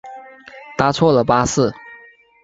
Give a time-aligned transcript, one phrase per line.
[0.79, 1.71] 搭错了巴士